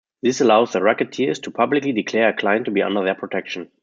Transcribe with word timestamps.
This 0.23 0.41
allows 0.41 0.73
the 0.73 0.79
racketeers 0.81 1.37
to 1.43 1.51
publicly 1.51 1.91
declare 1.91 2.29
a 2.29 2.33
client 2.33 2.65
to 2.65 2.71
be 2.71 2.81
under 2.81 3.03
their 3.03 3.13
protection. 3.13 3.69